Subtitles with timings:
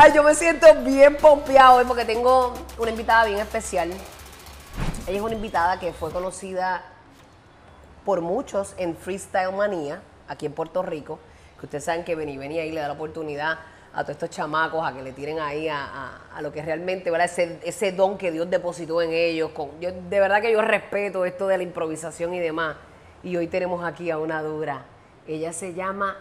[0.00, 3.90] Ay, yo me siento bien pompeado hoy porque tengo una invitada bien especial.
[5.08, 6.84] Ella es una invitada que fue conocida
[8.04, 11.18] por muchos en Freestyle Manía, aquí en Puerto Rico,
[11.58, 13.58] que ustedes saben que Beni Beni ahí le da la oportunidad
[13.92, 17.28] a todos estos chamacos a que le tiren ahí a, lo que realmente, ¿verdad?
[17.64, 19.50] Ese, don que Dios depositó en ellos.
[19.80, 22.76] Yo, de verdad que yo respeto esto de la improvisación y demás.
[23.24, 24.84] Y hoy tenemos aquí a una dura.
[25.26, 26.18] Ella se llama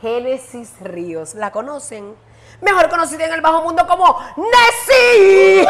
[0.00, 1.34] Génesis Ríos.
[1.34, 2.14] ¿La conocen?
[2.60, 5.64] Mejor conocida en el bajo mundo como Nessie.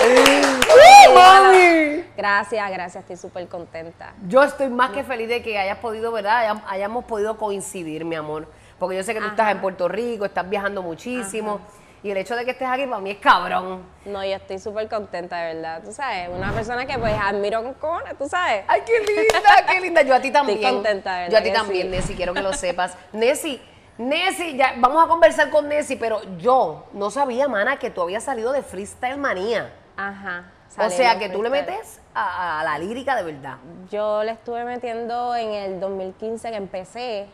[0.00, 2.04] ¡Uh, mami!
[2.16, 4.12] Gracias, gracias, estoy súper contenta.
[4.28, 6.44] Yo estoy más que feliz de que hayas podido, ¿verdad?
[6.44, 8.46] Hayam- hayamos podido coincidir, mi amor.
[8.78, 11.60] Porque yo sé que tú estás en Puerto Rico, estás viajando muchísimo.
[12.00, 13.82] Y el hecho de que estés aquí para mí es cabrón.
[14.04, 15.82] No, yo estoy súper contenta, de verdad.
[15.84, 18.64] Tú sabes, una persona que pues admiro con cojones, tú sabes.
[18.68, 20.02] Ay, qué linda, qué linda.
[20.02, 20.62] Yo a ti también.
[20.62, 21.96] contenta, ¿verdad Yo a ti también, sí?
[21.96, 22.96] Nessie, quiero que lo sepas.
[23.12, 23.60] Nessie,
[23.98, 28.22] Nessie, ya, vamos a conversar con Nessie, pero yo no sabía, mana, que tú habías
[28.22, 29.72] salido de Freestyle Manía.
[29.96, 30.52] Ajá.
[30.78, 33.56] O sea, que tú le metes a, a la lírica de verdad.
[33.90, 37.26] Yo le estuve metiendo en el 2015 que empecé.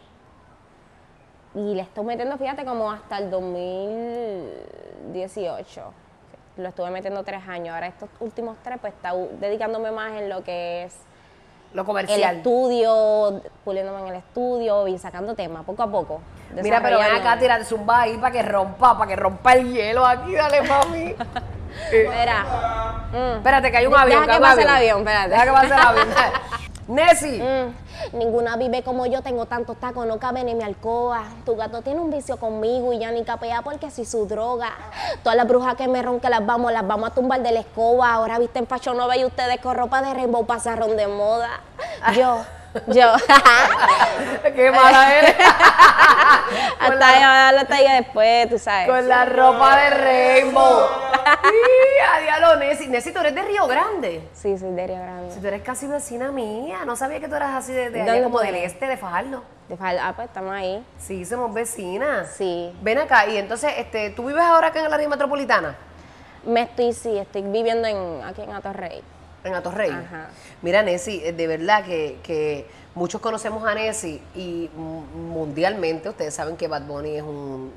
[1.54, 5.82] Y le estoy metiendo, fíjate, como hasta el 2018.
[6.56, 7.74] Lo estuve metiendo tres años.
[7.74, 10.96] Ahora estos últimos tres, pues está dedicándome más en lo que es
[11.72, 12.36] Lo el comercial.
[12.36, 16.20] estudio, puliéndome en el estudio y sacando temas poco a poco.
[16.62, 17.40] Mira, pero ven acá, desarrollándome.
[17.40, 21.14] tira zumba ahí para que rompa, para que rompa el hielo aquí, dale, mami.
[21.92, 22.44] Eh, Mira,
[23.12, 24.24] mm, espérate, que hay un Deja avión.
[24.24, 25.30] que hay un pase el avión, espérate.
[25.30, 26.08] Deja que pase el avión.
[26.86, 31.24] Nessie, mm, ninguna vive como yo, tengo tantos tacos, no cabe en mi alcoba.
[31.46, 34.70] Tu gato tiene un vicio conmigo y ya ni capea porque soy su droga.
[35.22, 38.12] Todas las brujas que me roncan las vamos, las vamos a tumbar de la escoba.
[38.12, 41.48] Ahora visten Fashion Nova y ustedes con ropa de rainbow pasaron de moda.
[42.14, 42.44] Yo,
[42.88, 43.12] yo.
[44.54, 45.36] qué mala eres.
[45.38, 48.88] La- hasta hasta yo después, tú sabes.
[48.88, 50.86] Con la ropa de Rainbow.
[51.44, 52.88] ¡Y, a diablo, Nessie!
[52.88, 54.28] Nessie, tú eres de Río Grande.
[54.34, 55.32] Sí, soy de Río Grande.
[55.34, 58.12] Si tú eres casi vecina mía, no sabía que tú eras así de, de allá
[58.12, 59.42] ¿Dónde como del este, de Fajardo.
[59.68, 60.84] De Fal- Ah, pues estamos ahí.
[60.98, 62.30] Sí, somos vecinas.
[62.36, 62.74] Sí.
[62.82, 65.74] Ven acá, y entonces, este, ¿tú vives ahora acá en el área metropolitana?
[66.44, 69.02] Me estoy, sí, estoy viviendo en, aquí en Atorrey.
[69.44, 69.90] En Atorrey.
[69.90, 70.30] Ajá.
[70.62, 76.56] Mira, Nessie, eh, de verdad que, que muchos conocemos a Nessie y mundialmente, ustedes saben
[76.56, 77.70] que Bad Bunny es un,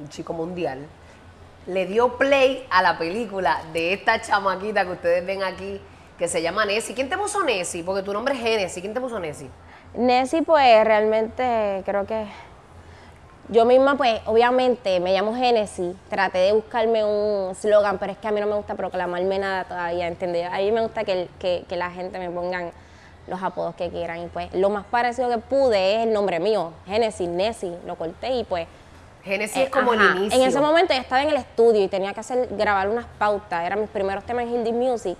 [0.00, 0.86] un chico mundial,
[1.66, 5.80] le dio play a la película de esta chamaquita que ustedes ven aquí,
[6.18, 6.94] que se llama Nessie.
[6.94, 7.82] ¿Quién te puso Nessie?
[7.82, 8.80] Porque tu nombre es Genesis.
[8.80, 9.50] ¿Quién te puso Nessie?
[9.94, 12.26] Nessie, pues realmente creo que
[13.48, 18.28] yo misma, pues obviamente me llamo Genesis, traté de buscarme un slogan, pero es que
[18.28, 20.48] a mí no me gusta proclamarme nada todavía, ¿entendés?
[20.52, 22.70] A mí me gusta que, que- que la gente me pongan
[23.28, 26.72] los apodos que quieran y pues lo más parecido que pude es el nombre mío,
[26.86, 28.66] Genesis, Nessie, lo corté y pues...
[29.24, 30.02] Genesis eh, es como ajá.
[30.12, 30.40] el inicio.
[30.40, 33.64] En ese momento yo estaba en el estudio y tenía que hacer, grabar unas pautas,
[33.64, 35.18] eran mis primeros temas en Hindi Music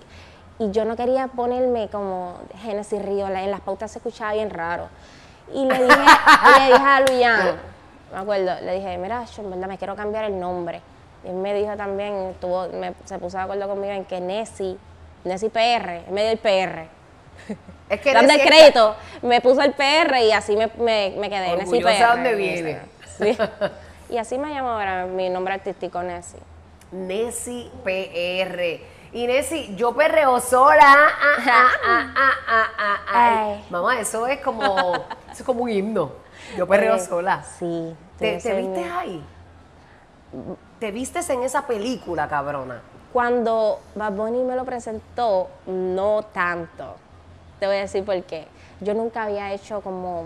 [0.60, 4.88] y yo no quería ponerme como Genesis Río, en las pautas se escuchaba bien raro.
[5.53, 7.56] Y le dije, y le dije a Luyan,
[8.16, 10.81] me acuerdo, le dije, mira, yo en verdad me quiero cambiar el nombre.
[11.22, 14.78] Y él me dijo también, tuvo, me- se puso de acuerdo conmigo en que Nessie,
[15.25, 16.87] Nessie PR, en medio del PR.
[17.88, 21.28] Es que Dando el Nessie crédito, me puso el PR y así me, me, me
[21.31, 22.09] quedé, Nessie Orgullosa PR.
[22.15, 22.78] donde viene.
[23.19, 23.37] Sí.
[24.09, 26.38] Y así me llamo ahora, mi nombre artístico, Nessie.
[26.93, 28.81] Nessie PR.
[29.12, 30.78] Y Nessie, yo perreo sola.
[30.81, 33.56] Ah, ah, ah, ah, ah, ah.
[33.69, 36.12] Mamá, eso es como, eso es como un himno.
[36.57, 37.43] Yo perreo Eh, sola.
[37.59, 37.95] Sí.
[38.19, 39.23] ¿Te, te viste ahí?
[40.79, 42.81] ¿Te vistes en esa película, cabrona?
[43.13, 46.97] Cuando Bad Bunny me lo presentó, no tanto.
[47.59, 48.47] Te voy a decir por qué.
[48.81, 50.25] Yo nunca había hecho como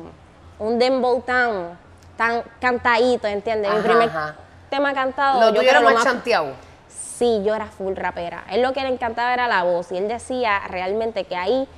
[0.59, 1.79] un dembow tan,
[2.17, 3.73] tan cantadito, ¿entiendes?
[3.73, 4.35] Mi primer ajá.
[4.69, 5.41] tema cantado.
[5.41, 6.53] Lo yo tuyo era más chanteado.
[6.89, 8.45] Sí, yo era full rapera.
[8.51, 11.69] Él lo que le encantaba era la voz y él decía realmente que ahí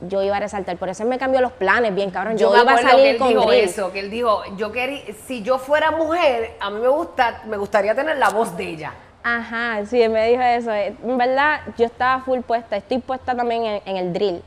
[0.00, 0.76] yo iba a resaltar.
[0.76, 2.36] Por eso él me cambió los planes, bien cabrón.
[2.36, 5.42] Yo, iba a salir que él con dijo eso, que él dijo, yo quería, si
[5.42, 8.92] yo fuera mujer, a mí me gusta, me gustaría tener la voz de ella.
[9.22, 10.72] Ajá, sí, él me dijo eso.
[10.72, 12.76] En verdad, yo estaba full puesta.
[12.76, 14.42] Estoy puesta también en, en el drill.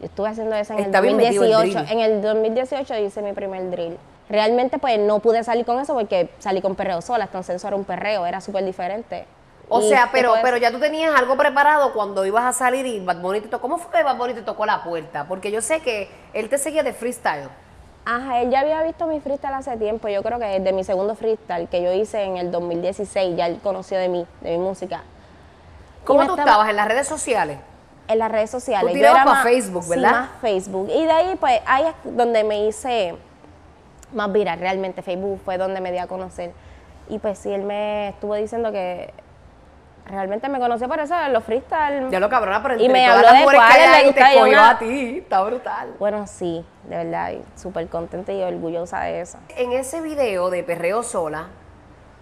[0.00, 1.84] Yo estuve haciendo eso en Está el bien metido el 2018.
[1.84, 1.92] drill.
[1.92, 3.96] En el 2018 hice mi primer drill.
[4.28, 7.26] Realmente, pues, no pude salir con eso porque salí con perreo sola.
[7.26, 9.26] Entonces, eso era un perreo, era súper diferente.
[9.68, 13.00] O sea, pero, puedes- pero ya tú tenías algo preparado cuando ibas a salir y
[13.00, 13.62] Bad Bunny te tocó.
[13.62, 15.24] ¿Cómo fue que Bad Bunny te tocó la puerta?
[15.26, 17.48] Porque yo sé que él te seguía de freestyle.
[18.04, 20.08] Ajá, él ya había visto mi freestyle hace tiempo.
[20.08, 23.58] Yo creo que desde mi segundo freestyle que yo hice en el 2016, ya él
[23.62, 25.02] conoció de mí, de mi música.
[26.04, 27.58] ¿Cómo tú estaba- estabas en las redes sociales?
[28.06, 28.92] En las redes sociales.
[28.92, 30.10] Tú Yo era pa' más- Facebook, sí, ¿verdad?
[30.10, 30.90] más Facebook.
[30.94, 33.14] Y de ahí, pues, ahí es donde me hice
[34.12, 36.52] más viral, realmente Facebook fue donde me dio a conocer.
[37.08, 39.12] Y pues sí, él me estuvo diciendo que
[40.06, 42.10] realmente me conoció por eso, los freestyle.
[42.10, 44.20] Ya lo cabrona, pero Y entre me todas habló las de mujeres que hay te
[44.20, 45.18] y cogió una- a ti.
[45.18, 45.94] Está brutal.
[45.98, 49.38] Bueno, sí, de verdad, y súper contenta y orgullosa de eso.
[49.56, 51.48] En ese video de Perreo Sola,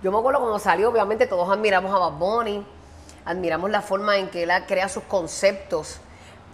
[0.03, 2.67] yo me acuerdo cuando salió, obviamente todos admiramos a Bad Bunny,
[3.25, 6.01] admiramos la forma en que él crea sus conceptos,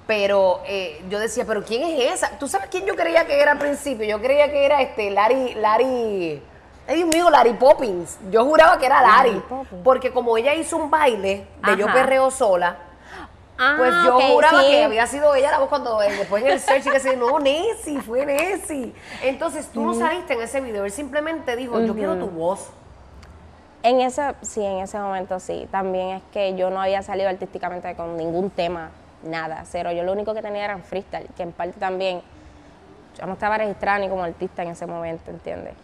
[0.07, 2.39] pero eh, yo decía, pero ¿quién es esa?
[2.39, 4.07] ¿Tú sabes quién yo creía que era al principio?
[4.07, 6.43] Yo creía que era este Larry, Larry,
[6.89, 8.19] ay Dios mío, Larry Poppins.
[8.31, 9.43] Yo juraba que era Larry,
[9.85, 11.95] porque como ella hizo un baile de Yo Ajá.
[11.95, 12.77] Perreo Sola,
[13.77, 14.71] pues Ah, yo ok, juraba sí.
[14.71, 17.17] que había sido ella la voz cuando eh, después en el search y que se
[17.17, 18.95] no, Nessie, fue Nessie.
[19.23, 22.71] Entonces tú no saliste en ese video, él simplemente dijo, yo quiero tu voz.
[23.83, 25.69] En ese, sí, en ese momento sí.
[25.71, 28.91] También es que yo no había salido artísticamente con ningún tema,
[29.23, 29.93] nada, cero.
[29.93, 32.23] Yo lo único que tenía era freestyle, que en parte también
[33.19, 35.75] yo no estaba registrada ni como artista en ese momento, ¿entiendes?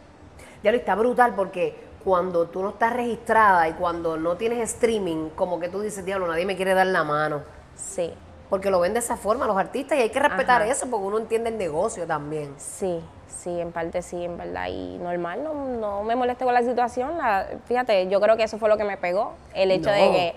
[0.64, 5.28] Ya lo está brutal porque cuando tú no estás registrada y cuando no tienes streaming,
[5.36, 7.42] como que tú dices, diablo, nadie me quiere dar la mano.
[7.76, 8.10] Sí,
[8.48, 10.70] Porque lo ven de esa forma los artistas y hay que respetar Ajá.
[10.70, 12.54] eso porque uno entiende el negocio también.
[12.56, 14.68] sí, sí, en parte sí, en verdad.
[14.70, 17.18] Y normal, no, no me molesté con la situación.
[17.18, 19.32] la- fíjate, yo creo que eso fue lo que me pegó.
[19.54, 20.34] El hecho de que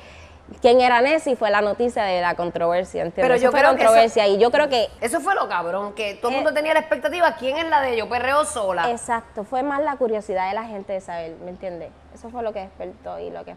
[0.61, 3.23] quién era Nessie fue la noticia de la controversia, ¿entiendes?
[3.23, 5.47] Pero Eso yo fue creo que eso- controversia y yo creo que Eso fue lo
[5.47, 8.45] cabrón, que todo el Eh, mundo tenía la expectativa, ¿quién es la de yo perreo
[8.45, 8.89] sola?
[8.91, 11.89] Exacto, fue más la curiosidad de la gente de saber, ¿me entiendes?
[12.13, 13.55] Eso fue lo que despertó y lo que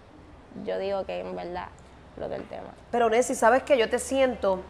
[0.65, 1.69] yo digo que en verdad
[2.17, 2.69] lo del tema.
[2.91, 3.79] Pero Nessie, ¿sabes qué?
[3.79, 4.61] Yo te siento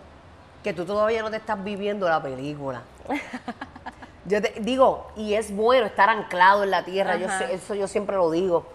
[0.63, 2.83] que tú todavía no te estás viviendo la película.
[4.27, 8.17] Yo te digo, y es bueno estar anclado en la tierra, yo eso yo siempre
[8.17, 8.67] lo digo.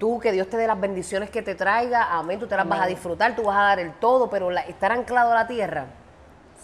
[0.00, 2.80] Tú, que Dios te dé las bendiciones que te traiga, amén, tú te las vas
[2.80, 5.84] a disfrutar, tú vas a dar el todo, pero la- estar anclado a la tierra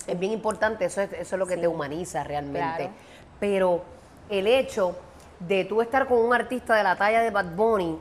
[0.07, 1.61] es bien importante, eso es, eso es lo que Sí.
[1.61, 2.77] te humaniza realmente.
[2.85, 2.91] Claro.
[3.39, 3.83] Pero
[4.31, 4.97] el hecho
[5.39, 7.99] de tú estar con un artista de la talla de Bad Bunny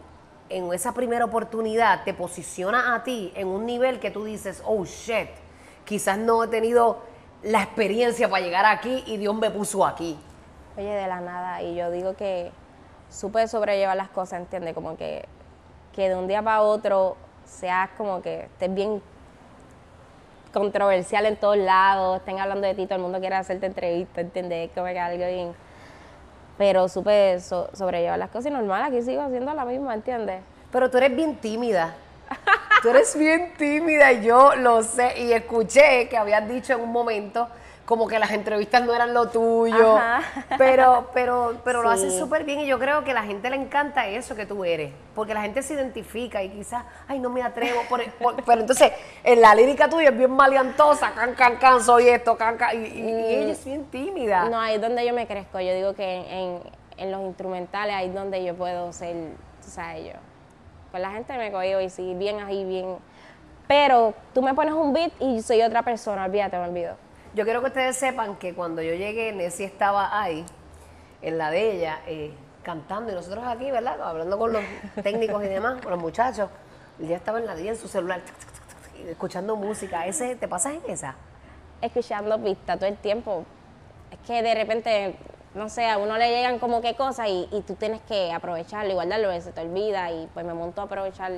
[0.48, 4.86] en esa primera oportunidad te posiciona a ti en un nivel que tú dices, oh
[4.86, 5.28] shit,
[5.84, 7.00] quizás no he tenido
[7.44, 10.18] la experiencia para llegar aquí y Dios me puso aquí.
[10.78, 12.52] Oye, de la nada, y yo digo que
[13.16, 14.74] supe sobrellevar las cosas, ¿entiendes?
[14.74, 15.26] Como que,
[15.94, 17.16] que de un día para otro
[17.46, 19.02] seas como que estés bien
[20.54, 24.70] controversial en todos lados, estén hablando de ti, todo el mundo quiere hacerte entrevista, ¿entiendes?
[24.74, 25.54] Como que algo bien...
[26.58, 30.42] Pero supe so- sobrellevar las cosas y normal, aquí sigo haciendo la misma, ¿entiendes?
[30.72, 31.94] Pero tú eres bien tímida.
[32.82, 35.20] Tú eres bien tímida y yo lo sé.
[35.22, 37.50] Y escuché que habías dicho en un momento
[37.86, 39.98] como que las entrevistas no eran lo tuyo.
[39.98, 40.22] Ajá.
[40.58, 43.56] Pero, pero, pero lo haces súper bien y yo creo que a la gente le
[43.58, 44.92] encanta eso que tú eres.
[45.14, 47.82] Porque la gente se identifica y quizás, ay, no me atrevo.
[47.88, 48.92] por- por- pero entonces,
[49.24, 52.76] en la lírica tuya es bien maleantosa, can, can, can, soy esto, can, can.
[52.76, 54.50] Y, y- y ella es bien tímida.
[54.50, 55.60] No, ahí es donde yo me crezco.
[55.60, 56.60] Yo digo que en,
[56.98, 59.16] en- los instrumentales ahí es donde yo puedo ser,
[59.64, 60.14] tú sabes, yo.
[60.92, 62.98] Con la gente me cogió y sí, bien ahí, bien.
[63.68, 66.96] Pero tú me pones un beat y soy otra persona, olvídate, me olvido.
[67.36, 70.46] Yo quiero que ustedes sepan que cuando yo llegué, Nessie estaba ahí,
[71.22, 72.32] en la de ella, eh,
[72.64, 74.02] cantando, y nosotros aquí, ¿verdad?
[74.02, 74.64] Hablando con los
[75.04, 76.50] técnicos y demás, con los muchachos.
[76.98, 78.22] Y ella estaba en la de ella, en su celular,
[79.10, 80.08] escuchando música.
[80.08, 81.16] Ese, ¿Te pasas en esa?
[81.82, 83.44] Escuchando pistas todo el tiempo.
[84.12, 85.18] Es que de repente,
[85.56, 88.92] no sé, a uno le llegan como que cosas y, y tú tienes que aprovecharlo
[88.92, 91.34] y guardarlo, se te olvida y pues me monto a aprovechar.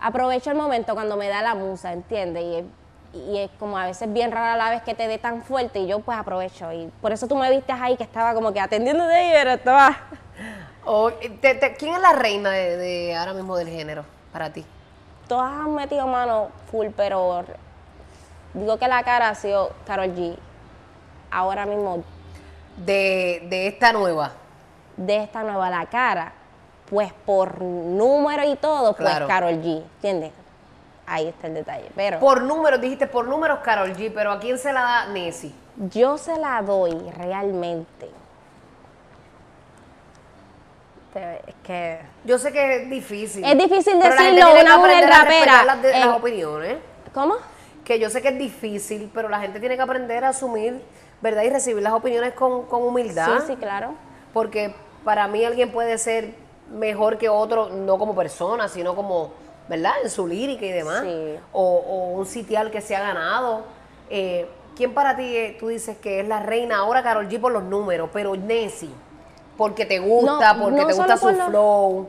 [0.00, 2.42] Aprovecho el momento cuando me da la musa, ¿entiendes?
[2.42, 2.64] Y, es-
[3.12, 5.86] y es como a veces bien rara la vez que te dé tan fuerte y
[5.86, 6.72] yo pues aprovecho.
[6.72, 9.96] Y por eso tú me viste ahí que estaba como que atendiendo de pero estaba...
[10.84, 14.64] O, te- te- ¿Quién es la reina de, de ahora mismo del género para ti?
[15.26, 17.44] Todas han metido mano full, pero
[18.54, 20.36] digo que la cara ha sido Carol G.
[21.30, 22.04] Ahora mismo
[22.78, 24.32] De, de esta nueva.
[24.96, 26.32] de esta nueva la cara,
[26.88, 29.18] pues por número y todo, pues.
[29.26, 30.32] Carol G, ¿entiendes?
[31.08, 31.90] Ahí está el detalle.
[31.96, 35.52] Pero Por números, dijiste por números, Carol G, pero ¿a quién se la da Nessie?
[35.90, 38.10] yo se la doy realmente.
[41.12, 43.44] Te- Es que Yo sé que es difícil.
[43.44, 45.82] Es difícil pero la gente decirlo, tiene que una mujer aprender a respetar rapera Las,
[45.82, 46.76] de- las en- opiniones.
[47.14, 47.36] ¿Cómo?
[47.84, 50.82] que yo sé que es difícil, pero la gente tiene que aprender a asumir,
[51.22, 51.42] ¿verdad?
[51.44, 53.38] Y recibir las opiniones con, con humildad.
[53.38, 53.94] Sí, sí, claro.
[54.34, 54.74] Porque
[55.04, 56.34] para mí alguien puede ser
[56.70, 59.32] mejor que otro, no como persona, sino como,
[59.68, 59.92] ¿verdad?
[60.02, 61.02] En su lírica y demás.
[61.02, 61.36] Sí.
[61.52, 63.62] O, o un sitial que se ha ganado.
[64.10, 67.52] Eh, ¿Quién para ti eh, tú dices que es la reina ahora, Carol G, por
[67.52, 68.90] los números, pero Nessie?
[69.56, 72.08] Porque te gusta, No, porque no te gusta por su los- flow.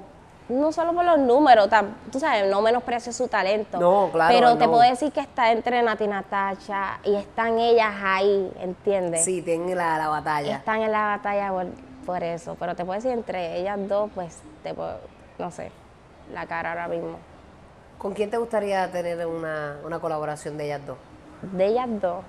[0.49, 3.79] No solo por los números, tam- tú sabes, no menosprecio su talento.
[3.79, 8.51] No, claro, Pero te puedo decir que está entre Nati Natacha y están ellas ahí,
[8.59, 9.23] ¿entiendes?
[9.25, 10.55] Sí, tienen la, la batalla.
[10.57, 11.67] Están en la batalla por
[12.05, 12.55] por eso.
[12.59, 14.97] Pero te puedo decir, entre ellas dos, pues, te puedo,
[15.37, 15.71] no sé,
[16.33, 17.19] la cara ahora mismo.
[17.99, 20.97] ¿Con quién te gustaría tener una, una colaboración de ellas dos?
[21.41, 22.23] De ellas dos,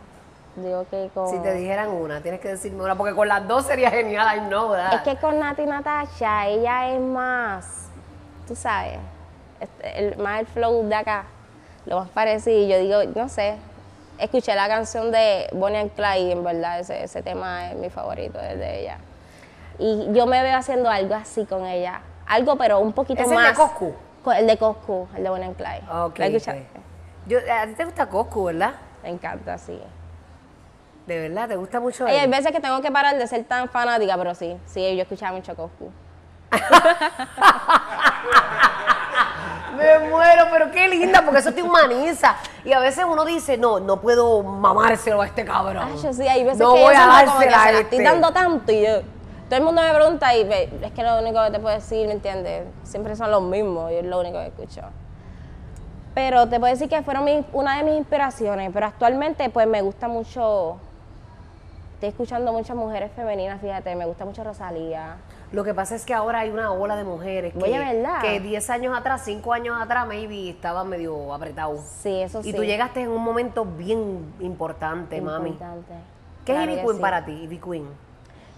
[0.57, 1.29] digo que con...
[1.31, 4.41] Si te dijeran una, tienes que decirme una, porque con las dos sería genial, I
[4.49, 4.95] know that.
[4.95, 7.89] Es que con Nati y Natasha, ella es más,
[8.49, 8.99] tú sabes,
[9.61, 11.25] este, el, más el flow de acá,
[11.87, 12.69] lo más parecido.
[12.69, 13.57] Yo digo, no sé,
[14.19, 18.41] escuché la canción de Bonnie and Clyde en verdad ese, ese tema es mi favorito,
[18.41, 18.99] es de ella.
[19.79, 23.37] Y yo me veo haciendo algo así con ella, algo pero un poquito ¿Es el
[23.37, 23.57] de más.
[23.57, 23.95] Coscu?
[24.37, 25.83] El de Coscu, el de Bonnie and Clyde.
[25.91, 26.67] Ok, ¿La escuchaste?
[26.75, 26.81] ok.
[27.27, 28.75] Yo, a ti te gusta Coscu, ¿verdad?
[29.03, 29.81] Me encanta, sí.
[31.07, 32.17] De verdad, ¿te gusta mucho él?
[32.19, 35.33] hay veces que tengo que parar de ser tan fanática, pero sí, sí, yo escuchaba
[35.33, 35.91] mucho Coscu.
[39.77, 42.37] Me muero, pero qué linda, porque eso te humaniza.
[42.65, 45.89] Y a veces uno dice, no, no puedo mamárselo a este cabrón.
[45.91, 47.69] Ay, yo sí, hay veces no que yo voy a siento como que dársela se
[47.69, 47.97] a la este.
[47.97, 49.01] estoy dando tanto y yo,
[49.51, 52.13] todo el mundo me pregunta y es que lo único que te puedo decir, ¿me
[52.13, 52.69] entiendes?
[52.85, 54.83] Siempre son los mismos y es lo único que escucho.
[56.15, 60.07] Pero te puedo decir que fueron una de mis inspiraciones, pero actualmente pues me gusta
[60.07, 60.77] mucho,
[61.95, 65.17] estoy escuchando muchas mujeres femeninas, fíjate, me gusta mucho Rosalía.
[65.51, 68.21] Lo que pasa es que ahora hay una ola de mujeres que, Oye, ¿verdad?
[68.21, 71.81] que 10 años atrás, 5 años atrás, maybe estaban medio apretados.
[71.81, 72.51] Sí, eso sí.
[72.51, 75.51] Y tú llegaste en un momento bien importante, mami.
[75.51, 75.93] Importante.
[76.45, 77.03] ¿Qué Claro es Ivy que Queen sí.
[77.03, 78.10] para ti, Ivy Queen?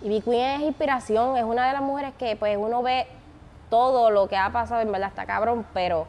[0.03, 3.07] Y Ivy Queen es inspiración, es una de las mujeres que pues uno ve
[3.71, 6.07] todo lo que ha pasado, en verdad está cabrón, pero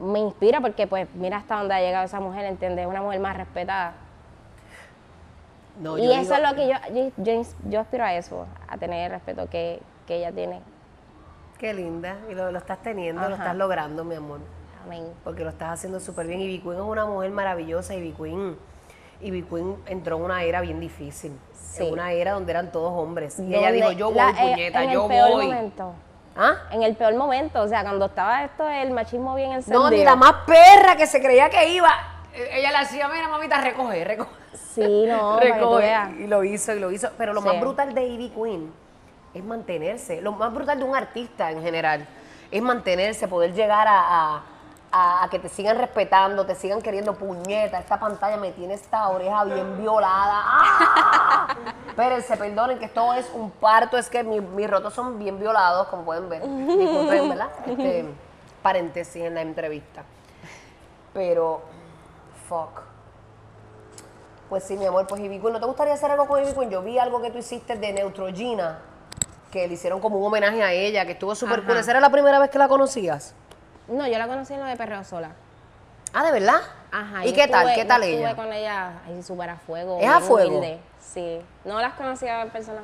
[0.00, 2.86] me inspira porque pues mira hasta dónde ha llegado esa mujer, ¿entiendes?
[2.86, 3.94] Una mujer más respetada.
[5.80, 8.76] No, y yo eso digo- es lo que yo, yo, yo, aspiro a eso, a
[8.78, 10.60] tener el respeto que, que ella tiene.
[11.58, 12.16] Qué linda.
[12.30, 14.40] Y lo, lo estás teniendo, lo estás logrando, mi amor.
[14.84, 15.04] Amén.
[15.24, 16.40] Porque lo estás haciendo súper bien.
[16.40, 17.94] Ivy Queen es una mujer maravillosa.
[17.94, 18.56] Ivy Queen,
[19.24, 21.38] Ivy Queen entró en una era bien difícil.
[21.52, 21.86] Sí.
[21.86, 23.38] En una era donde eran todos hombres.
[23.40, 25.46] Y ella dijo, yo voy, la- eh, puñeta, en yo el peor voy.
[25.46, 25.94] momento.
[26.36, 26.54] ¿Ah?
[26.72, 29.82] En el peor momento, o sea, cuando estaba esto, el machismo bien encendido.
[29.84, 31.90] No, ni la más perra que se creía que iba.
[32.32, 34.30] eh, Ella le hacía, mira, mamita, recoge, recoge.
[34.74, 35.92] Sí, no, recoge.
[36.20, 37.08] Y lo hizo, y lo hizo.
[37.16, 37.46] Pero lo Sí.
[37.48, 38.72] más brutal de Ivy Queen
[39.32, 40.20] es mantenerse.
[40.20, 42.06] Lo más brutal de un artista en general
[42.50, 44.00] es mantenerse, poder llegar a,
[44.36, 44.42] a-
[44.96, 47.78] a- a que te sigan respetando, te sigan queriendo puñeta.
[47.80, 50.40] Esta pantalla me tiene esta oreja bien violada.
[50.44, 51.56] ¡Ah!
[51.88, 55.88] Espérense, perdonen que esto es un parto, es que mi- mis rotos son bien violados,
[55.88, 56.42] como pueden ver.
[56.42, 57.48] Disculpen, ¿verdad?
[57.66, 58.08] Este,
[58.62, 60.04] paréntesis en la entrevista.
[61.12, 61.62] Pero,
[62.48, 62.82] fuck.
[64.48, 66.70] Pues sí, mi amor, pues Ivy ¿no te gustaría hacer algo con Ivy Queen?
[66.70, 68.78] Yo vi algo que tú hiciste de Neutrogena,
[69.50, 71.76] que le hicieron como un homenaje a ella, que estuvo súper cool.
[71.78, 73.34] ¿Esa era la primera vez que la conocías?
[73.88, 75.30] No, yo la conocí en lo de Perreo Sola.
[76.12, 76.60] Ah, ¿de verdad?
[76.92, 77.26] Ajá.
[77.26, 77.66] ¿Y qué tal?
[77.68, 78.30] estuve- ¿Qué tal ella?
[78.30, 79.98] Estuve con ella, ahí súper a fuego.
[80.00, 80.58] ¿Es a fuego?
[80.58, 80.78] humilde.
[81.00, 81.40] Sí.
[81.64, 82.80] ¿No las conocía en persona?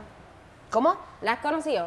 [0.71, 0.97] ¿Cómo?
[1.23, 1.87] ¿Las conoció?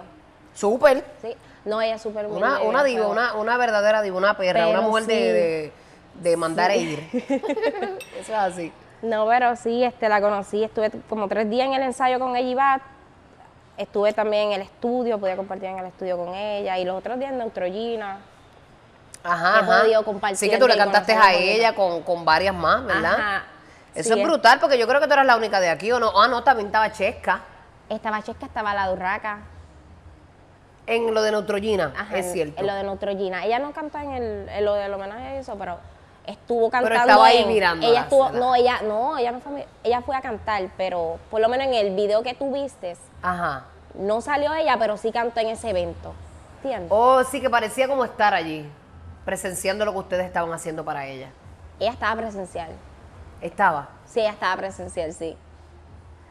[0.53, 1.03] Súper.
[1.21, 1.35] Sí.
[1.65, 2.45] No, ella es súper humilde.
[2.47, 6.19] Una, una diva, una, una verdadera diva, una perra, una mujer de, sí.
[6.21, 6.99] de, de mandar a ir.
[8.19, 8.73] Eso es así.
[9.01, 10.63] No, pero sí, este, la conocí.
[10.63, 12.81] Estuve como tres días en el ensayo con ella y Bat.
[13.77, 16.77] Estuve también en el estudio, podía compartir en el estudio con ella.
[16.77, 18.19] Y los otros días en Neutrogena.
[19.23, 22.85] Ajá, He podido compartir Sí que tú le cantaste a ella con, con varias más,
[22.85, 23.13] ¿verdad?
[23.13, 23.43] Ajá.
[23.95, 25.99] Eso Sí, es brutal, porque yo creo que tú eras la única de aquí, ¿o
[25.99, 26.11] no?
[26.19, 27.41] Ah, no, también estaba Chesca.
[27.89, 29.39] Estaba Chesca, estaba la Durraca.
[30.85, 32.59] En lo de Neutrogena, Ajá, es cierto.
[32.59, 33.45] En lo de Neutrogena.
[33.45, 35.77] Ella no cantó en, el, en lo del homenaje y eso, pero
[36.25, 36.99] estuvo cantando.
[36.99, 40.21] estaba ahí en- mirándolas, Ella estuvo, no, ella, no, ella no fue, ella fue a
[40.21, 43.63] cantar, pero por lo menos en el video que tú viste, Ajá.
[43.93, 46.13] no salió ella, pero sí cantó en ese evento.
[46.63, 46.89] ¿Entiendes?
[46.91, 48.69] Oh, sí, que parecía como estar allí,
[49.25, 51.29] presenciando lo que ustedes estaban haciendo para ella.
[51.79, 52.71] Ella estaba presencial.
[53.41, 53.89] Estaba.
[54.05, 55.37] Sí, ella estaba presencial, sí.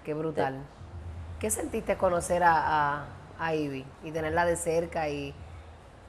[0.04, 0.56] Qué brutal.
[1.38, 2.52] ¿Qué sentiste conocer a,
[3.00, 3.04] a,
[3.38, 5.34] a Ivy y tenerla de cerca y,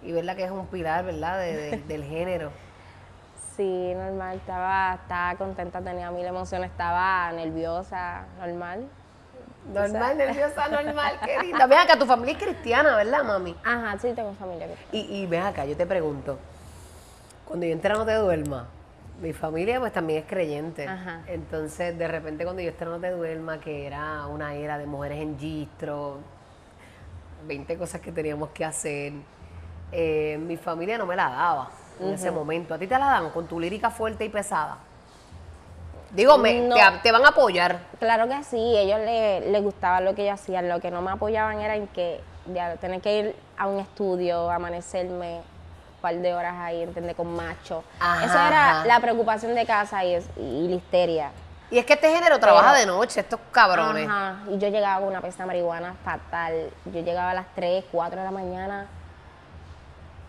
[0.02, 1.40] y verla que es un pilar, ¿verdad?
[1.40, 2.52] de- de- del género.
[3.56, 8.88] Sí, normal, estaba, estaba contenta, tenía mil emociones, estaba nerviosa, normal.
[9.72, 11.68] Normal, nerviosa, normal, qué linda.
[11.68, 13.56] Ven acá, tu familia es cristiana, ¿verdad, mami?
[13.64, 14.68] Ajá, sí, tengo familia.
[14.68, 16.40] que- Y, y ven acá, yo te pregunto,
[17.54, 18.66] cuando yo entré a No Te Duerma,
[19.22, 20.88] mi familia pues también es creyente.
[20.88, 21.22] Ajá.
[21.28, 24.88] Entonces, de repente cuando yo entré a No Te Duerma, que era una era de
[24.88, 26.18] mujeres en gistro,
[27.46, 29.14] 20 cosas que teníamos que hacer,
[29.92, 31.70] eh, mi familia no me la daba
[32.00, 32.74] en ese momento.
[32.74, 34.80] ¿A ti te la dan con tu lírica fuerte y pesada?
[36.10, 36.74] Digo, me, No.
[36.74, 37.82] te, te van a apoyar.
[38.00, 41.12] Claro que sí, ellos le- les gustaba lo que yo hacía, lo que no me
[41.12, 42.20] apoyaban era en que
[42.52, 45.42] ya, tener que ir a un estudio, amanecerme
[46.04, 47.16] par de horas ahí, ¿entendés?
[47.16, 47.82] Con macho.
[48.00, 51.32] Ajá, Eso era la preocupación de casa y, es- y la histeria.
[51.72, 54.08] Y es que este género trabaja de noche, estos cabrones.
[54.08, 56.70] Ajá, y yo llegaba con una pesta de marihuana fatal.
[56.86, 58.86] Yo llegaba a las 3, 4 de la mañana.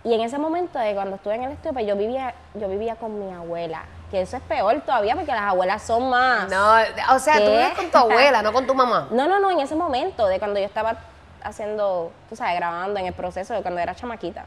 [0.04, 2.94] Y en ese momento de cuando estuve en el estudio, pues yo vivía, yo vivía
[2.96, 3.82] con mi abuela.
[4.10, 6.48] Que eso es peor todavía porque las abuelas son más.
[6.48, 6.74] No,
[7.14, 9.08] o sea, tú vives con tu abuela, no con tu mamá.
[9.10, 10.96] No, no, no, en ese momento, de cuando yo estaba
[11.42, 14.44] haciendo, tú sabes, grabando en el proceso de cuando era chamaquita.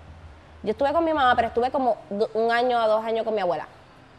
[0.68, 1.96] Yo estuve con mi mamá, pero estuve como
[2.34, 3.66] un año a dos años con mi abuela.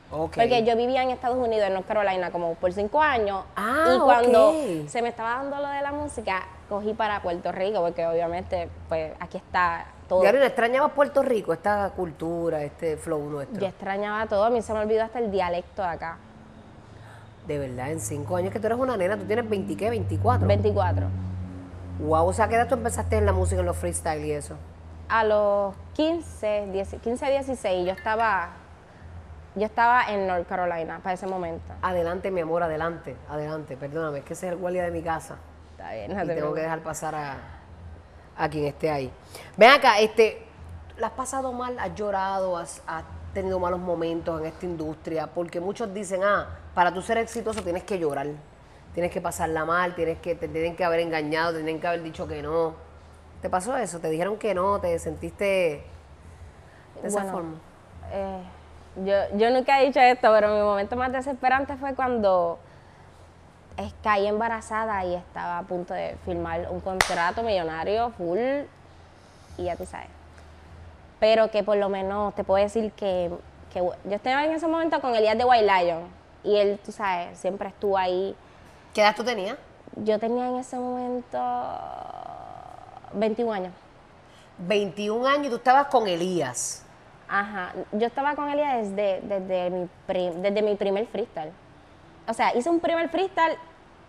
[0.08, 3.44] Porque yo vivía en Estados Unidos, en North Carolina, como por cinco años.
[3.54, 4.54] Ah, y cuando
[4.86, 9.12] se me estaba dando lo de la música, cogí para Puerto Rico, porque obviamente, pues
[9.20, 10.22] aquí está todo.
[10.22, 13.60] Diario, ¿no extrañabas Puerto Rico, esta cultura, este flow nuestro?
[13.60, 16.16] Yo extrañaba todo, a mí se me olvidó hasta el dialecto de acá.
[17.46, 19.90] De verdad, en cinco años que tú eres una nena, tú tienes 20, ¿qué?
[19.90, 20.46] 24.
[20.46, 21.06] 24.
[22.06, 24.54] Wow, o sea, ¿qué edad tú empezaste en la música, en los freestyle y eso?
[25.08, 28.50] A los 15, 10 15, 16, yo estaba,
[29.54, 31.72] yo estaba en North Carolina para ese momento.
[31.80, 33.76] Adelante, mi amor, adelante, adelante.
[33.76, 35.36] Perdóname, es que ese es el guardia de mi casa.
[35.70, 37.36] Está bien, no y te tengo que dejar pasar a,
[38.36, 39.10] a quien esté ahí.
[39.56, 40.42] Ven acá, este,
[40.98, 41.78] ¿la has pasado mal?
[41.78, 42.56] ¿Has llorado?
[42.56, 45.26] ¿Has, has tenido malos momentos en esta industria?
[45.26, 48.26] Porque muchos dicen, ah, para tú ser exitoso tienes que llorar.
[48.92, 52.02] Tienes que pasarla mal, tienes que, te tienen que haber engañado, te tienen que haber
[52.02, 52.87] dicho que no.
[53.42, 54.00] ¿Te pasó eso?
[54.00, 54.80] ¿Te dijeron que no?
[54.80, 55.84] ¿Te sentiste
[57.02, 57.54] de esa Bueno, forma?
[58.12, 58.42] Eh,
[59.04, 62.58] yo, yo nunca he dicho esto, pero mi momento más desesperante fue cuando
[63.76, 68.38] es- caí embarazada y estaba a punto de firmar un contrato millonario full
[69.56, 70.08] y ya tú sabes.
[71.20, 73.30] Pero que por lo menos te puedo decir que,
[73.72, 76.02] que yo estaba en ese momento con Elías de White Lion
[76.42, 78.34] y él, tú sabes, siempre estuvo ahí.
[78.94, 79.56] ¿Qué edad tú tenías?
[79.96, 81.38] Yo tenía en ese momento
[83.12, 83.72] 21 años.
[84.58, 86.84] 21 años y tú estabas con Elías.
[87.28, 91.52] Ajá, yo estaba con Elías desde, desde, mi, pri- desde mi primer freestyle.
[92.26, 93.56] O sea, hice un primer freestyle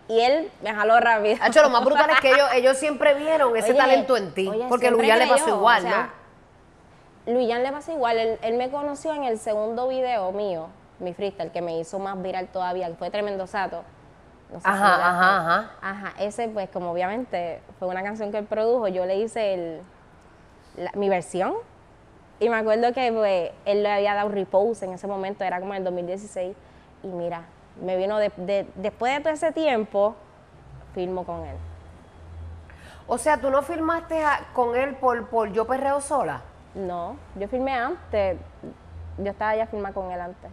[0.08, 1.36] y él me jaló rápido.
[1.40, 4.48] Hacho, lo más brutal es que ellos, ellos siempre vieron ese Oye, talento en ti.
[4.48, 6.10] oye, porque Luyan le pasó igual, o sea,
[7.26, 8.18] Luyan le pasó igual.
[8.18, 12.20] Él, él me conoció en el segundo video mío, mi freestyle, que me hizo más
[12.20, 13.82] viral todavía, que fue Tremendo Sato.
[14.52, 15.02] No sé si Ajá, miraste.
[15.04, 15.70] ajá, ajá.
[15.82, 19.80] Ajá, ese pues como obviamente fue una canción que él produjo, yo le hice el,
[20.76, 21.54] la- mi versión.
[22.40, 25.72] Y me acuerdo que pues, él le había dado repose en ese momento, era como
[25.74, 26.56] en el 2016.
[27.02, 27.42] Y mira,
[27.82, 30.16] me vino de- de- después de todo ese tiempo,
[30.94, 31.56] filmo con él.
[33.06, 36.42] O sea, tú no firmaste a- con él por, por Yo Perreo Sola.
[36.74, 38.38] No, yo filmé antes.
[39.18, 40.50] Yo estaba ya filmada con él antes.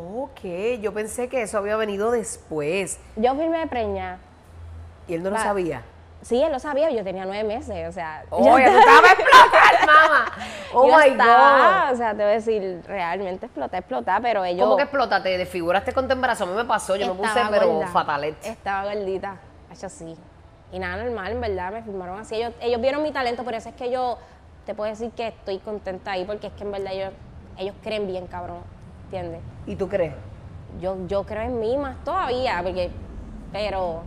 [0.00, 0.42] Ok,
[0.80, 3.00] yo pensé que eso había venido después.
[3.16, 4.18] Yo filmé Preña.
[5.08, 5.82] Y él no lo sabía.
[6.22, 8.22] Sí, él lo sabía, yo tenía nueve meses, o sea.
[8.30, 10.32] yo Oye, tú estabas explotar, mamá.
[10.72, 11.94] Oh yo my estaba, God.
[11.94, 14.62] O sea, te voy a decir, realmente exploté, exploté, pero ellos.
[14.64, 15.20] ¿Cómo que explota?
[15.20, 16.44] ¿Te desfiguraste con tu embarazo?
[16.44, 17.88] A mí me pasó, yo me puse, pero gorda.
[17.88, 18.36] fatalet.
[18.46, 19.36] Estaba gordita,
[19.72, 20.16] hecho así.
[20.70, 22.36] Y nada normal, en verdad, me filmaron así.
[22.36, 24.16] Ellos, ellos vieron mi talento, por eso es que yo
[24.64, 27.12] te puedo decir que estoy contenta ahí, porque es que en verdad ellos,
[27.56, 28.77] ellos creen bien, cabrón.
[29.08, 29.40] ¿Entiendes?
[29.66, 30.12] ¿Y tú crees?
[30.80, 32.90] Yo, yo creo en mí más todavía, porque.
[33.52, 34.02] Pero.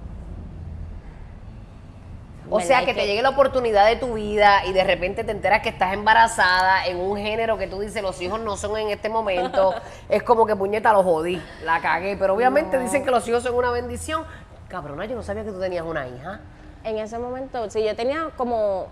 [2.50, 5.62] O sea, que te llegue la oportunidad de tu vida y de repente te enteras
[5.62, 9.10] que estás embarazada en un género que tú dices, los hijos no son en este
[9.10, 9.74] momento.
[10.10, 12.18] es como que puñeta, lo jodí, la cagué.
[12.18, 12.84] Pero obviamente No.
[12.84, 14.26] dicen que los hijos son una bendición.
[14.68, 16.42] Cabrona, yo no sabía que tú tenías una hija.
[16.84, 18.88] En ese momento, sí, yo tenía como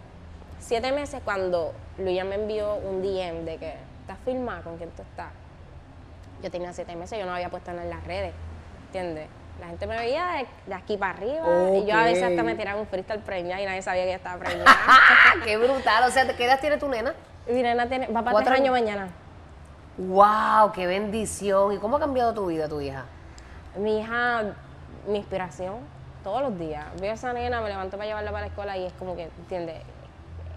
[0.60, 5.02] siete meses cuando Luya me envió un DM de que estás filmada con quién tú
[5.02, 5.32] estás.
[6.41, 8.34] Yo tenía siete meses, yo no había puesto nada en las redes,
[8.88, 9.28] ¿entiendes?
[9.60, 12.56] La gente me veía de, de aquí para arriba y yo a veces hasta me
[12.56, 14.71] tiraba un freestyle preñada y nadie sabía que yo estaba preñada.
[15.43, 16.06] ¡Qué brutal!
[16.08, 17.13] O sea, ¿qué edad tiene tu nena?
[17.45, 19.10] Mi nena tiene, va para Cuatro tres años mañana.
[19.97, 20.71] ¡Wow!
[20.71, 21.73] ¡Qué bendición!
[21.73, 23.04] ¿Y cómo ha cambiado tu vida, tu hija?
[23.75, 24.43] Mi hija,
[25.08, 25.75] mi inspiración,
[26.23, 26.86] todos los días.
[27.02, 29.23] Veo a esa nena, me levanto para llevarla para la escuela y es como que,
[29.23, 29.75] ¿entiendes?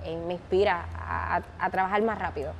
[0.05, 2.53] Eh, me inspira a- a- a trabajar más rápido.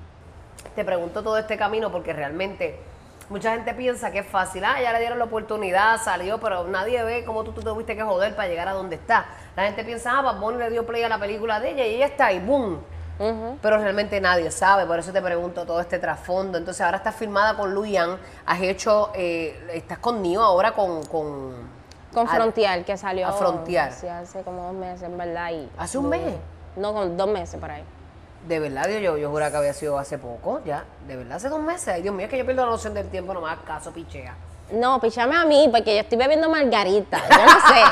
[0.75, 2.81] Te pregunto todo este camino porque realmente
[3.29, 4.65] mucha gente piensa que es fácil.
[4.65, 8.03] Ah, ya le dieron la oportunidad, salió, pero nadie ve cómo tú, tú tuviste que
[8.03, 9.27] joder para llegar a donde está.
[9.57, 11.95] La gente piensa, ah, Bad Bunny le dio play a la película de ella y
[11.97, 12.81] ella está ahí, ¡boom!
[13.63, 16.59] Pero realmente nadie sabe, por eso te pregunto todo este trasfondo.
[16.59, 21.05] Entonces ahora estás filmada con Luyan, has hecho, eh, estás con Nio ahora con...
[21.07, 21.55] con
[22.13, 23.93] Con a- Frontier, que salió a Frontier.
[23.93, 25.51] sí, hace como dos meses, en verdad.
[25.53, 26.35] Y ¿Hace un mes?
[26.75, 27.85] No, con dos meses por ahí.
[28.47, 30.85] De verdad, Dios, yo, yo juraba que había sido hace poco, ya.
[31.07, 31.89] De verdad, hace dos meses.
[31.89, 33.93] Ay, Dios mío, es que yo pierdo la noción del tiempo, no me hagas caso,
[33.93, 34.35] pichea.
[34.73, 37.19] No, pichame a mí, porque yo estoy bebiendo margarita.
[37.31, 37.83] Yo no sé.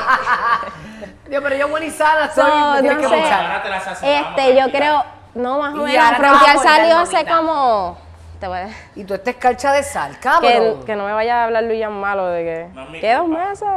[1.29, 4.17] Dios, pero yo buena y sana soy, No, no que sé.
[4.17, 5.03] Este, yo creo,
[5.35, 7.97] no, más o Y menos, Frontier salió hace como
[8.39, 10.83] te voy a- Y tú esta escarcha de sal, que, cabrón.
[10.83, 12.67] que no me vaya a hablar Luyan malo de que.
[12.73, 13.67] No, mi ¿Qué dos meses?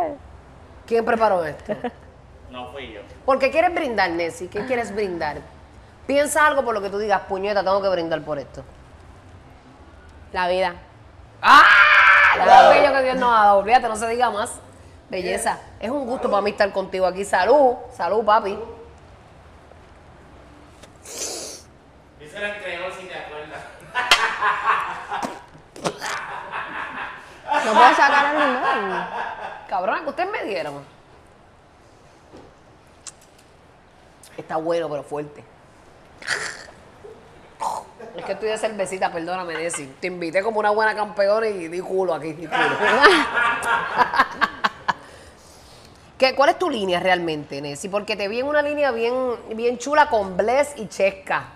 [0.87, 1.75] ¿Quién preparó esto?
[2.51, 3.01] No fui yo.
[3.27, 4.47] ¿Por qué quieres brindar, Nessie?
[4.49, 5.39] ¿Qué quieres brindar?
[6.07, 8.63] Piensa algo por lo que tú digas, puñeta, tengo que brindar por esto.
[10.33, 10.75] La vida.
[11.41, 11.65] ¡Ah!
[12.37, 13.59] Lo bello que Dios nos ha dado.
[13.59, 14.53] Olvídate, no se diga más.
[15.09, 15.59] Belleza.
[15.79, 17.25] Es un gusto para mí estar contigo aquí.
[17.25, 17.77] Salud.
[17.93, 18.59] Salud, papi.
[21.05, 23.63] Dice el entregó si te acuerdas.
[27.65, 29.07] No puedo sacar el limón.
[29.69, 30.85] Cabrón, que ustedes me dieron.
[34.37, 35.45] Está bueno, pero fuerte.
[38.17, 39.89] Es que estoy de cervecita, perdóname, Nessie.
[40.01, 42.59] Te invité como una buena campeona y di culo aquí, di culo.
[46.19, 47.91] ¿Qué, ¿Cuál es tu línea realmente, Nessie?
[47.91, 49.15] Porque te vi en una línea bien,
[49.57, 51.49] bien chula con Bless y Chesca.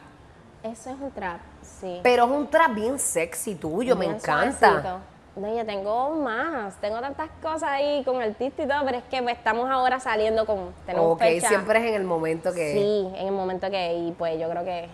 [0.64, 2.00] Eso es un trap, sí.
[2.02, 4.59] Pero es un trap bien sexy tuyo, me encanta.
[4.59, 5.00] suavecito.
[5.38, 9.22] No, yo tengo más, tengo tantas cosas ahí con artista y todo, pero es que
[9.22, 11.48] pues, estamos ahora saliendo con, tenemos Ok, fecha.
[11.48, 12.72] siempre es en el momento que...
[12.72, 14.88] Sí, en el momento que, y pues yo creo que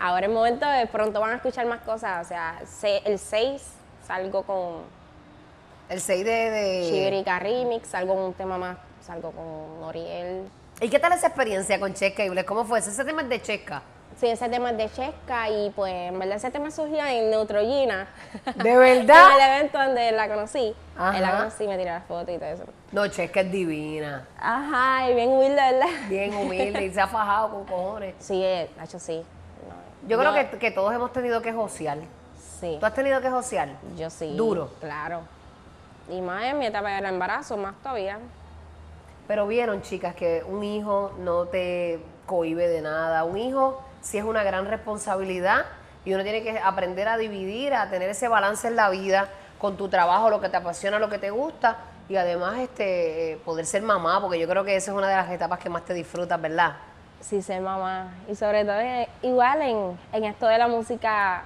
[0.00, 3.62] ahora el momento de pronto van a escuchar más cosas, o sea, se- el 6
[4.04, 4.78] salgo con
[5.88, 6.30] El 6 de...
[6.50, 6.88] de...
[6.90, 10.42] Chivirica Remix, salgo con un tema más, salgo con Noriel.
[10.80, 12.44] ¿Y qué tal esa experiencia con Chesca y?
[12.44, 12.80] ¿Cómo fue?
[12.80, 13.80] Ese tema es de Chesca.
[14.16, 18.06] Sí, ese tema es de Chesca y pues en verdad ese tema surgió en Neutrogena.
[18.54, 19.30] ¿De verdad?
[19.36, 20.74] en el evento donde la conocí.
[20.96, 21.20] Ajá.
[21.20, 22.64] La conocí, me tiré las fotos y todo eso.
[22.92, 24.26] No, Chesca es divina.
[24.38, 25.88] Ajá, y bien humilde, ¿verdad?
[26.08, 28.14] Bien humilde y se ha fajado con cojones.
[28.20, 29.24] Sí, eh, de hecho sí.
[29.68, 31.98] No, Yo creo que, que todos hemos tenido que josear.
[32.60, 33.70] Sí, ¿Tú has tenido que josear?
[33.96, 34.34] yo sí.
[34.36, 34.70] Duro.
[34.80, 35.22] Claro.
[36.08, 38.18] Y más en mi etapa del embarazo, más todavía.
[39.26, 43.24] Pero vieron, chicas, que un hijo no te cohibe de nada.
[43.24, 45.64] Un hijo sí es una gran responsabilidad
[46.04, 49.76] y uno tiene que aprender a dividir, a tener ese balance en la vida con
[49.76, 53.64] tu trabajo, lo que te apasiona, lo que te gusta y además este eh, poder
[53.64, 55.94] ser mamá, porque yo creo que esa es una de las etapas que más te
[55.94, 56.72] disfrutas, ¿verdad?
[57.20, 58.08] Sí, ser mamá.
[58.28, 61.44] Y sobre todo, eh, igual en, en esto de la música,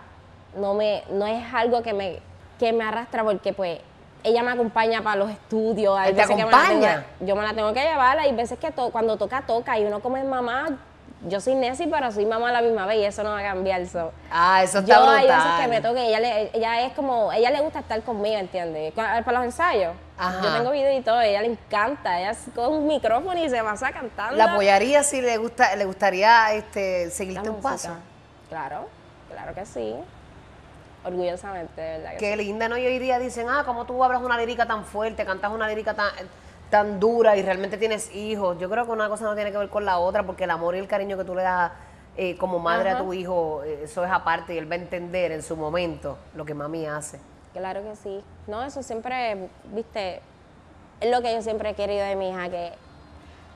[0.56, 2.18] no me no es algo que me,
[2.58, 3.78] que me arrastra porque pues
[4.24, 5.96] ella me acompaña para los estudios.
[5.96, 7.06] Hay ¿Él te veces que me la tengo- acompaña?
[7.20, 8.18] yo me la tengo que llevar.
[8.18, 9.78] Hay veces que to- cuando toca, toca.
[9.78, 10.70] Y uno como es mamá,
[11.26, 13.42] yo soy Nessie, pero soy mamá a la misma vez y eso no va a
[13.42, 13.86] cambiar.
[13.86, 14.12] So.
[14.30, 15.18] Ah, eso está Yo brutal.
[15.18, 18.36] hay veces que me toque, ella, le, ella es como, ella le gusta estar conmigo,
[18.38, 18.92] ¿entiendes?
[18.94, 19.94] Cu- Para los ensayos.
[20.16, 20.40] Ajá.
[20.42, 22.20] Yo tengo video y todo, ella le encanta.
[22.20, 24.36] Ella es con un micrófono y se pasa cantando.
[24.36, 27.90] ¿La apoyaría si le gusta le gustaría este seguirte un paso?
[28.48, 28.88] Claro,
[29.30, 29.94] claro que sí.
[31.04, 32.76] Orgullosamente, de verdad que Qué linda, ¿no?
[32.76, 35.94] Y hoy día dicen, ah, ¿cómo tú hablas una lírica tan fuerte, cantas una lírica
[35.94, 36.08] tan,
[36.70, 38.58] tan dura y realmente tienes hijos?
[38.58, 40.74] Yo creo que una cosa no tiene que ver con la otra porque el amor
[40.76, 41.72] y el cariño que tú le das
[42.16, 45.30] eh, como madre a tu hijo, eh, eso es aparte y él va a entender
[45.32, 47.20] en su momento lo que mami hace.
[47.52, 48.22] Claro que sí.
[48.46, 50.20] No, eso siempre, viste,
[51.00, 52.72] es lo que yo siempre he querido de mi hija, que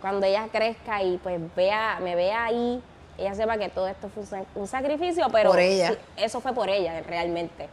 [0.01, 2.83] cuando ella crezca y pues vea, me vea ahí,
[3.19, 5.89] ella sepa que todo esto fue un sac- un sacrificio, pero Por ella.
[5.89, 7.69] sí, eso fue por ella, realmente.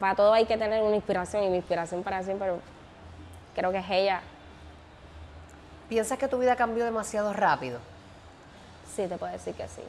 [0.00, 2.52] Para todo hay que tener una inspiración y mi inspiración para siempre,
[3.54, 4.20] creo que es ella.
[5.88, 7.78] ¿Piensas que tu vida cambió demasiado rápido?
[8.94, 9.82] Sí, te puedo decir que sí.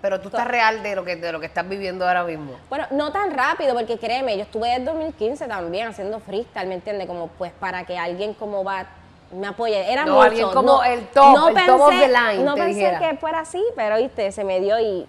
[0.00, 2.52] Pero tú estás real de lo que de lo que estás viviendo ahora mismo.
[2.68, 7.08] Bueno, no tan rápido, porque créeme, yo estuve en 2015 también haciendo freestyle, ¿me entiendes?
[7.08, 8.86] Como pues para que alguien como va
[9.32, 9.92] me apoye.
[9.92, 10.22] Era No, mucho.
[10.26, 12.98] alguien como el top, el top of the line, No te pensé dijera.
[13.00, 15.06] que fuera así, pero viste, se me dio y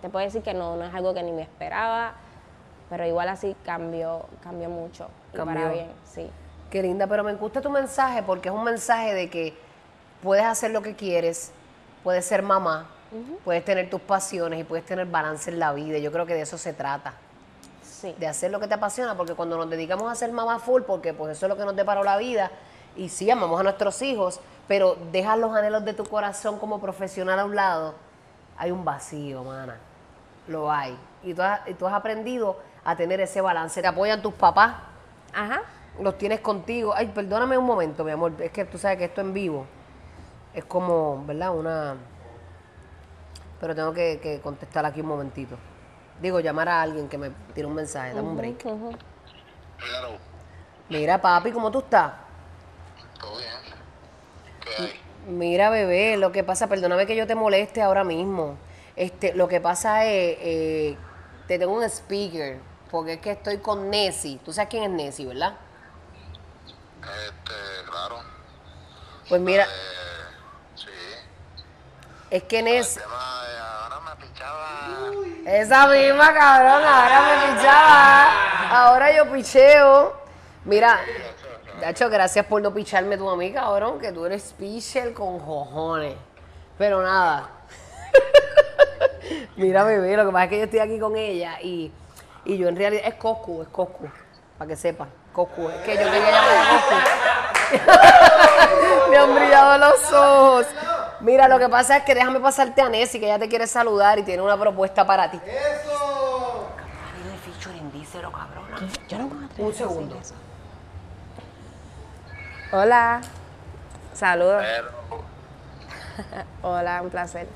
[0.00, 2.14] te puedo decir que no, no es algo que ni me esperaba,
[2.90, 5.08] pero igual así cambió, cambió mucho.
[5.32, 5.54] Y Cambió.
[5.56, 6.30] para bien, sí.
[6.70, 9.56] Qué linda, pero me gusta tu mensaje porque es un mensaje de que
[10.22, 11.50] puedes hacer lo que quieres,
[12.04, 12.88] puedes ser mamá,
[13.44, 15.98] puedes tener tus pasiones y puedes tener balance en la vida.
[15.98, 17.14] Yo creo que de eso se trata,
[17.82, 18.14] Sí.
[18.18, 21.12] de hacer lo que te apasiona, porque cuando nos dedicamos a ser mamá full, porque
[21.14, 22.50] pues eso es lo que nos deparó la vida,
[22.96, 27.38] y sí, amamos a nuestros hijos, pero dejas los anhelos de tu corazón como profesional
[27.38, 27.94] a un lado,
[28.58, 29.76] hay un vacío, mana.
[30.48, 30.96] Lo hay.
[31.24, 32.56] Y tú has, y tú has aprendido
[32.88, 33.82] a tener ese balance.
[33.82, 34.76] Te apoyan tus papás,
[35.34, 35.60] Ajá.
[36.00, 36.94] los tienes contigo.
[36.96, 38.32] Ay, perdóname un momento, mi amor.
[38.40, 39.66] Es que tú sabes que esto en vivo
[40.54, 41.54] es como, ¿verdad?
[41.54, 41.96] Una.
[43.60, 45.56] Pero tengo que, que contestar aquí un momentito.
[46.22, 48.64] Digo, llamar a alguien que me tire un mensaje, dame un break.
[50.88, 52.12] Mira, papi, ¿cómo tú estás?
[53.20, 53.50] ¿todo bien?
[54.62, 55.00] ¿Qué hay?
[55.28, 58.56] Mira, bebé, lo que pasa, perdóname que yo te moleste ahora mismo.
[58.96, 60.96] Este, lo que pasa es, eh,
[61.46, 62.58] te tengo un speaker,
[62.90, 64.38] porque es que estoy con Nessie.
[64.44, 65.54] Tú sabes quién es Nessie, ¿verdad?
[67.02, 68.18] Este, claro.
[69.28, 69.68] Pues mira, Eh,
[70.74, 70.88] sí.
[72.30, 75.10] es que El Nessie, tema de, ah, pichaba.
[75.46, 78.70] Esa misma, cabrón, ahora me pichaba.
[78.70, 80.18] Ahora yo picheo.
[80.64, 81.00] Mira,
[81.80, 86.16] Dacho, gracias por no picharme tú a mí, cabrón, que tú eres pitcher con cojones.
[86.76, 87.50] Pero nada.
[89.56, 91.92] Mira, bebé, lo que pasa es que yo estoy aquí con ella y,
[92.44, 94.08] y yo en realidad es Coscu, es Coscu,
[94.58, 95.06] para que sepa.
[95.32, 96.94] Coscu, es que yo quería llamar a Coscu.
[99.10, 100.66] Me han brillado los ojos.
[101.20, 104.18] Mira, lo que pasa es que déjame pasarte a Nessie, que ella te quiere saludar
[104.18, 105.38] y tiene una propuesta para ti.
[105.44, 106.66] ¡Eso!
[107.24, 108.78] de featuring, díselo, cabrona.
[109.08, 110.16] Yo no me atrevo Un a decir segundo.
[110.20, 110.34] eso.
[112.72, 113.20] Hola.
[114.14, 114.62] Saludos.
[116.62, 117.46] Hola, un placer.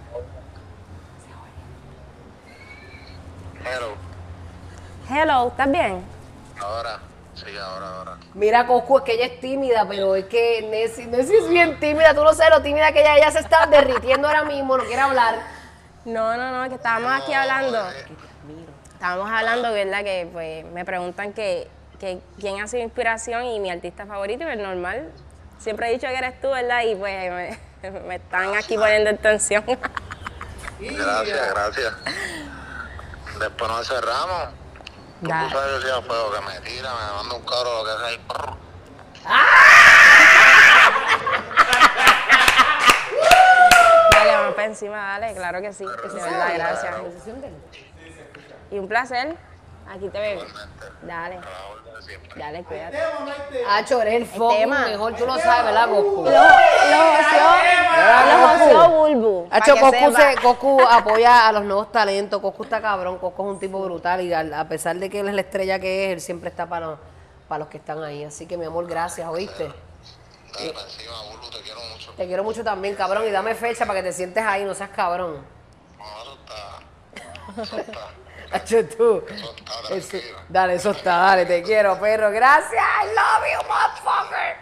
[3.62, 3.94] pero,
[5.14, 6.03] Hello, ¿estás bien?
[6.59, 6.98] ahora,
[7.35, 8.16] sí, ahora, ahora.
[8.33, 12.14] Mira, Coscu, es que ella es tímida, pero es que Nessie, Nessie es bien tímida.
[12.14, 15.03] Tú no sabes lo tímida que ella, ella se está derritiendo ahora mismo, no quiere
[15.03, 15.35] hablar.
[16.07, 17.79] No, no, no, que estábamos aquí hablando.
[18.94, 20.03] Estábamos hablando, ¿verdad?
[20.03, 21.68] Que pues me preguntan que,
[22.01, 25.12] que quién ha sido inspiración y mi artista favorito, y el normal.
[25.59, 26.85] Siempre he dicho que eres tú, ¿verdad?
[26.85, 29.62] Y pues me, me están aquí poniendo en tensión.
[30.81, 31.94] Gracias, gracias.
[33.38, 34.62] Después nos cerramos.
[35.22, 38.12] Tú sabes el fuego que me tira, me manda un carro, lo que sea.
[38.12, 38.56] y prrr.
[44.11, 45.85] Dale, vamos para encima, dale, claro que sí.
[45.85, 46.96] De verdad, gracias.
[48.72, 49.37] Y un placer.
[49.94, 50.40] Aquí te veo.
[51.02, 52.40] Dale, A la orden siempre.
[52.40, 52.98] dale, cuídate.
[53.68, 54.87] Hacho, eres el fucking tema.
[54.87, 56.24] mejor, tú lo sabes, ¿verdad, Coscu?
[56.24, 56.31] Lo,
[58.72, 59.48] lo Bulbu.
[59.50, 62.40] Hacho, se- Coscu apoya a los nuevos talentos.
[62.40, 63.18] Coscu está cabrón.
[63.18, 66.07] Coscu es un tipo brutal y a pesar de que él es la estrella que
[66.07, 66.98] es, él siempre está para los,
[67.46, 68.24] para los que están ahí.
[68.24, 69.64] Así que, mi amor, gracias, ¿oíste?
[70.55, 72.12] Dale para encima, Bulu, te quiero mucho.
[72.12, 73.26] Te quiero mucho también, cabrón.
[73.26, 75.44] Y dame fecha para que te sientes ahí, no seas cabrón.
[77.57, 77.64] No,
[78.52, 79.24] Hacho, tú.
[79.28, 80.16] Eso está Eso-
[80.48, 82.30] dale, eso está, dale, te quiero, perro.
[82.30, 84.56] Gracias, I love you, motherfucker.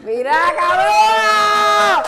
[0.00, 2.00] Mira, cabrón.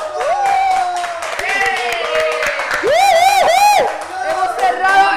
[4.29, 5.11] Hemos cerrado,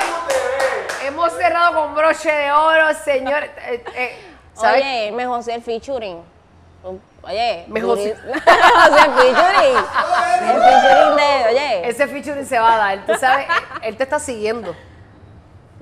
[1.06, 3.44] hemos cerrado con broche de oro, señor.
[3.44, 4.20] Eh, eh,
[4.54, 4.82] ¿sabes?
[4.82, 6.22] Oye, me José el featuring.
[7.24, 9.78] Oye, Me duri- José- José el featuring.
[10.46, 11.90] El featuring de, oye.
[11.90, 13.06] Ese featuring se va a dar.
[13.08, 13.48] Tú sabes,
[13.82, 14.76] él te está siguiendo.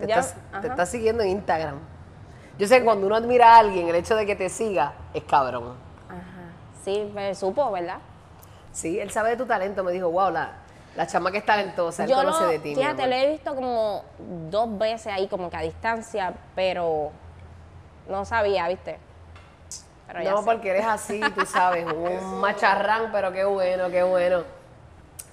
[0.04, 0.68] Te, Ya, está, te ajá.
[0.68, 1.80] está siguiendo en Instagram.
[2.58, 5.24] Yo sé que cuando uno admira a alguien, el hecho de que te siga es
[5.24, 5.74] cabrón.
[6.10, 6.22] Ajá.
[6.84, 7.98] Sí, me supo, ¿verdad?
[8.72, 9.84] Sí, él sabe de tu talento.
[9.84, 10.52] Me dijo, wow, la,
[10.96, 12.76] la chama que es talentosa, él Yo conoce lo, de ti.
[12.76, 13.10] fíjate, amor".
[13.10, 14.04] lo he visto como
[14.50, 17.12] dos veces ahí, como que a distancia, pero
[18.08, 19.00] no sabía, ¿viste?
[20.08, 20.44] Pero ya No, sé.
[20.46, 24.44] porque eres así, tú sabes, un macharrán, pero qué bueno, qué bueno.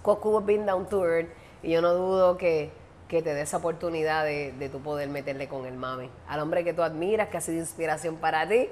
[0.07, 1.29] Has been down to earth
[1.63, 2.73] y yo no dudo que,
[3.11, 6.09] que te dé esa oportunidad de, de tu poder meterle con el mami.
[6.29, 8.71] Al hombre que tú admiras, que ha sido inspiración para ti.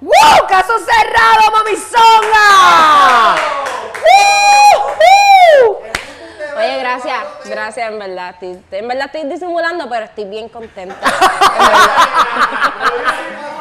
[0.00, 0.46] ¡Wow!
[0.48, 3.36] ¡Caso cerrado, mamizonga!
[5.66, 5.78] ¡Woo!
[6.56, 8.30] Oye, gracias, gracias, en verdad.
[8.40, 10.96] Estoy- en verdad estoy disimulando, pero estoy bien contenta.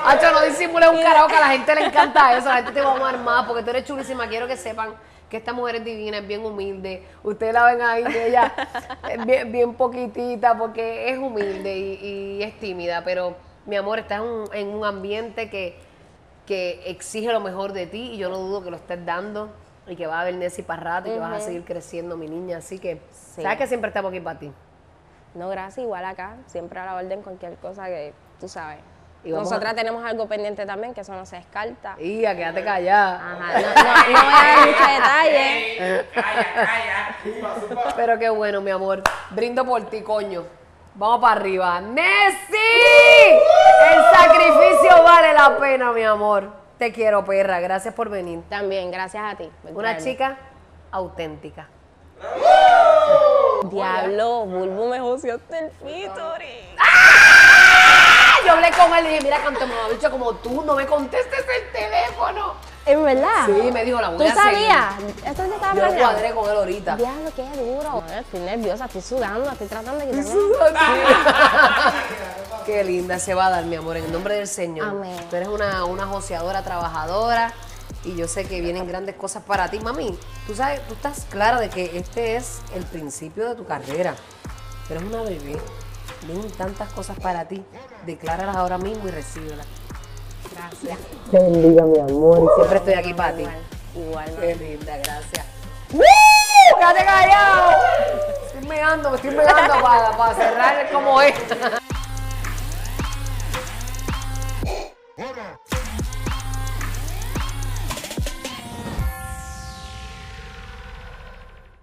[0.05, 2.47] Hacho, no disimules un carajo que a la gente le encanta eso.
[2.47, 4.27] La gente te va a amar más porque tú eres chulísima.
[4.27, 4.93] Quiero que sepan
[5.33, 7.01] que esta mujer es divina, es bien humilde.
[7.23, 8.53] Ustedes la ven ahí, que ella
[9.09, 11.93] es bien, bien poquitita porque es humilde y,
[12.37, 13.03] y es tímida.
[13.03, 15.75] Pero, mi amor, estás en un, en un ambiente que,
[16.45, 19.49] que exige lo mejor de ti y yo no dudo que lo estés dando
[19.87, 22.27] y que va a haber Nessie para rato y que vas a seguir creciendo, mi
[22.27, 22.57] niña.
[22.57, 23.41] Así que, Sí.
[23.41, 24.51] sabes que siempre estamos aquí para ti.
[25.33, 26.37] No, gracias, igual acá.
[26.45, 28.81] Siempre a la orden cualquier cosa que tú sabes.
[29.31, 31.95] Nosotras a- tenemos algo pendiente también, que eso no se descarta.
[31.99, 33.15] Y a quédate callada.
[33.15, 36.05] Ajá, no, no, no voy a dar muchos detalles.
[36.13, 37.93] Calla, calla.
[37.95, 39.01] Pero qué bueno, mi amor.
[39.31, 40.43] Brindo por ti, coño.
[40.95, 41.81] Vamos para arriba.
[41.81, 42.57] ¡Nessie!
[43.33, 46.51] El sacrificio vale la pena, mi amor.
[46.77, 47.59] Te quiero, perra.
[47.61, 48.41] Gracias por venir.
[48.49, 49.49] También, gracias a ti.
[49.73, 50.37] Una chica
[50.91, 51.67] auténtica.
[53.65, 56.75] Diablo, Bulbu me joseaste el featuring.
[56.77, 57.52] ¡Ah!
[58.45, 61.39] Yo hablé con él y dije, mira, canto me dicho como tú, no me contestes
[61.39, 62.53] el teléfono.
[62.85, 63.45] ¿Es verdad?
[63.45, 64.41] Sí, me dijo, la voy ¿Tú a seguir.
[64.67, 64.93] sabías?
[65.25, 66.95] Esto se estaba Yo cuadré con él ahorita.
[66.97, 68.03] Diablo, qué duro.
[68.13, 70.33] Estoy nerviosa, estoy sudando, estoy tratando de quitarme.
[72.65, 74.87] Qué linda se va a dar, mi amor, en el nombre del Señor.
[74.89, 75.17] Amén.
[75.29, 77.53] Tú eres una, una joseadora trabajadora
[78.05, 79.79] y yo sé que vienen grandes cosas para ti.
[79.79, 84.15] Mami, tú sabes, tú estás clara de que este es el principio de tu carrera.
[84.87, 85.57] Tú eres una bebé.
[86.57, 87.63] Tantas cosas para ti.
[88.05, 89.67] Decláralas ahora mismo y recíbelas.
[90.53, 90.97] Gracias.
[91.31, 92.39] Bendiga, mi amor.
[92.39, 93.45] Uh, siempre estoy aquí para ti.
[93.95, 94.35] Igual.
[94.39, 95.45] Qué linda, gracias.
[95.91, 96.03] ¡Woo!
[96.79, 97.71] ¡Quédate callado!
[98.45, 101.35] Estoy meando, me estoy meando para, para cerrar como es.